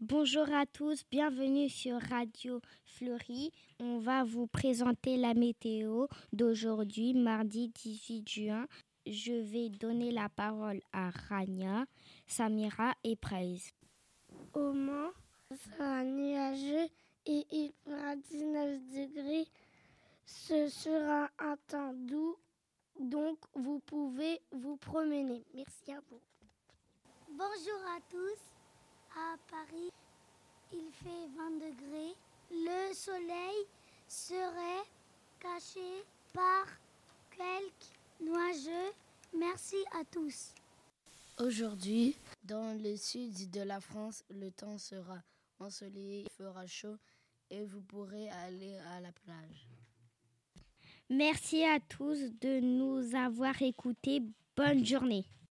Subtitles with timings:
[0.00, 3.52] Bonjour à tous, bienvenue sur Radio Fleury.
[3.78, 8.66] On va vous présenter la météo d'aujourd'hui, mardi 18 juin
[9.06, 11.86] je vais donner la parole à Rania,
[12.26, 13.72] Samira et Praise.
[14.54, 14.72] Au
[15.76, 16.88] ça nuageux
[17.26, 17.61] et
[24.50, 25.44] vous promener.
[25.54, 26.20] Merci à vous.
[27.28, 28.38] Bonjour à tous.
[29.14, 29.90] À Paris,
[30.72, 32.14] il fait 20 degrés.
[32.50, 33.66] Le soleil
[34.08, 34.84] serait
[35.40, 36.66] caché par
[37.36, 38.92] quelques nuageux.
[39.34, 40.54] Merci à tous.
[41.38, 45.22] Aujourd'hui, dans le sud de la France, le temps sera
[45.58, 46.96] ensoleillé, il fera chaud
[47.50, 49.41] et vous pourrez aller à la plage.
[51.14, 54.22] Merci à tous de nous avoir écoutés.
[54.56, 55.26] Bonne journée.